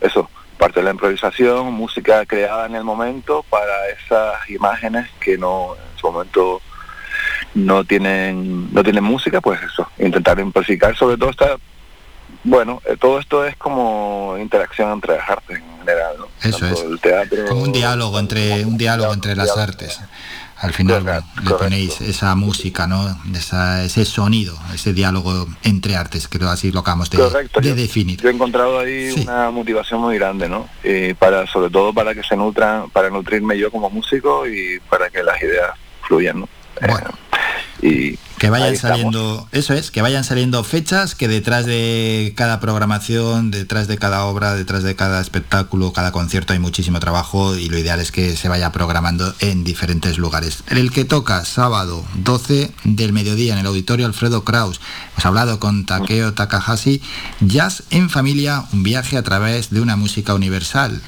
eso, 0.00 0.30
parte 0.56 0.80
de 0.80 0.84
la 0.84 0.92
improvisación, 0.92 1.72
música 1.72 2.24
creada 2.26 2.66
en 2.66 2.76
el 2.76 2.84
momento 2.84 3.44
para 3.50 3.88
esas 3.88 4.48
imágenes 4.48 5.10
que 5.20 5.36
no 5.36 5.74
en 5.74 5.98
su 5.98 6.10
momento 6.10 6.62
no 7.54 7.84
tienen 7.84 8.72
no 8.72 8.82
tienen 8.82 9.04
música, 9.04 9.40
pues 9.40 9.60
eso, 9.62 9.88
intentar 9.98 10.38
improvisar, 10.38 10.96
sobre 10.96 11.16
todo 11.16 11.30
está 11.30 11.56
bueno, 12.44 12.80
eh, 12.86 12.96
todo 12.98 13.18
esto 13.18 13.44
es 13.44 13.56
como 13.56 14.36
interacción 14.38 14.92
entre 14.92 15.16
las 15.16 15.28
artes 15.28 15.60
general, 15.84 16.16
¿no? 16.18 16.28
Eso 16.42 16.66
es. 16.66 16.84
como 17.48 17.62
un 17.62 17.72
diálogo 17.72 18.18
entre 18.18 18.64
un 18.64 18.76
diálogo 18.78 19.12
entre 19.12 19.36
las 19.36 19.56
artes 19.56 20.00
al 20.64 20.72
final 20.72 21.24
le 21.42 21.50
ponéis 21.50 22.00
esa 22.00 22.34
música, 22.34 22.86
¿no? 22.86 23.18
ese 23.84 24.04
sonido, 24.04 24.56
ese 24.72 24.94
diálogo 24.94 25.46
entre 25.62 25.96
artes, 25.96 26.26
creo 26.26 26.48
así 26.48 26.72
lo 26.72 26.80
acabamos 26.80 27.10
de, 27.10 27.18
de 27.60 27.74
definir. 27.74 28.20
Yo 28.20 28.30
he 28.30 28.32
encontrado 28.32 28.78
ahí 28.78 29.12
una 29.20 29.50
motivación 29.50 30.00
muy 30.00 30.16
grande, 30.16 30.48
¿no? 30.48 30.66
para, 31.18 31.46
sobre 31.46 31.70
todo 31.70 31.92
para 31.92 32.14
que 32.14 32.22
se 32.22 32.36
nutran, 32.36 32.88
para 32.90 33.10
nutrirme 33.10 33.58
yo 33.58 33.70
como 33.70 33.90
músico 33.90 34.46
y 34.48 34.80
para 34.88 35.10
que 35.10 35.22
las 35.22 35.40
ideas 35.42 35.72
fluyan, 36.02 36.40
¿no? 36.40 36.48
Bueno. 36.80 37.10
y 37.82 38.18
que 38.44 38.50
vayan 38.50 38.76
saliendo, 38.76 39.48
eso 39.52 39.72
es, 39.72 39.90
que 39.90 40.02
vayan 40.02 40.22
saliendo 40.22 40.62
fechas, 40.64 41.14
que 41.14 41.28
detrás 41.28 41.64
de 41.64 42.34
cada 42.36 42.60
programación, 42.60 43.50
detrás 43.50 43.88
de 43.88 43.96
cada 43.96 44.24
obra, 44.26 44.54
detrás 44.54 44.82
de 44.82 44.94
cada 44.94 45.20
espectáculo, 45.20 45.92
cada 45.94 46.12
concierto 46.12 46.52
hay 46.52 46.58
muchísimo 46.58 47.00
trabajo 47.00 47.56
y 47.56 47.70
lo 47.70 47.78
ideal 47.78 48.00
es 48.00 48.12
que 48.12 48.36
se 48.36 48.48
vaya 48.48 48.70
programando 48.70 49.34
en 49.40 49.64
diferentes 49.64 50.18
lugares. 50.18 50.62
El 50.68 50.92
que 50.92 51.06
toca 51.06 51.44
sábado 51.46 52.04
12 52.16 52.70
del 52.84 53.14
mediodía 53.14 53.54
en 53.54 53.60
el 53.60 53.66
auditorio 53.66 54.04
Alfredo 54.04 54.44
Kraus. 54.44 54.78
Hemos 55.12 55.24
hablado 55.24 55.58
con 55.58 55.86
Takeo 55.86 56.34
Takahashi, 56.34 57.00
Jazz 57.40 57.84
en 57.90 58.10
familia, 58.10 58.64
un 58.72 58.82
viaje 58.82 59.16
a 59.16 59.22
través 59.22 59.70
de 59.70 59.80
una 59.80 59.96
música 59.96 60.34
universal 60.34 61.00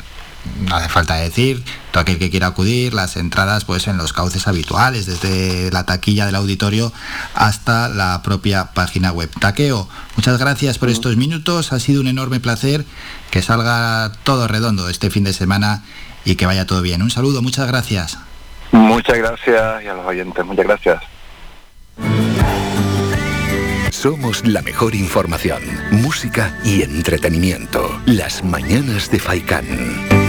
no 0.68 0.76
hace 0.76 0.88
falta 0.88 1.14
decir, 1.16 1.62
todo 1.90 2.02
aquel 2.02 2.18
que 2.18 2.30
quiera 2.30 2.48
acudir, 2.48 2.94
las 2.94 3.16
entradas 3.16 3.64
pues 3.64 3.86
en 3.88 3.96
los 3.96 4.12
cauces 4.12 4.48
habituales, 4.48 5.06
desde 5.06 5.70
la 5.70 5.84
taquilla 5.84 6.26
del 6.26 6.34
auditorio 6.34 6.92
hasta 7.34 7.88
la 7.88 8.22
propia 8.22 8.72
página 8.72 9.12
web. 9.12 9.30
Taqueo, 9.38 9.88
muchas 10.16 10.38
gracias 10.38 10.78
por 10.78 10.88
estos 10.88 11.16
minutos, 11.16 11.72
ha 11.72 11.80
sido 11.80 12.00
un 12.00 12.08
enorme 12.08 12.40
placer 12.40 12.84
que 13.30 13.42
salga 13.42 14.12
todo 14.24 14.48
redondo 14.48 14.88
este 14.88 15.10
fin 15.10 15.24
de 15.24 15.32
semana 15.32 15.82
y 16.24 16.36
que 16.36 16.46
vaya 16.46 16.66
todo 16.66 16.82
bien. 16.82 17.02
Un 17.02 17.10
saludo, 17.10 17.42
muchas 17.42 17.66
gracias. 17.68 18.18
Muchas 18.72 19.18
gracias 19.18 19.84
y 19.84 19.86
a 19.86 19.94
los 19.94 20.06
oyentes, 20.06 20.44
muchas 20.44 20.66
gracias. 20.66 21.02
Somos 23.90 24.46
la 24.46 24.60
mejor 24.60 24.94
información, 24.94 25.62
música 25.90 26.58
y 26.64 26.82
entretenimiento. 26.82 27.98
Las 28.04 28.44
mañanas 28.44 29.10
de 29.10 29.18
Faikán. 29.18 30.25